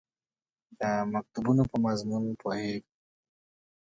مکتوبونو 1.11 1.63
په 1.71 1.77
مضمون 1.85 2.23
پوهېږم. 2.41 2.85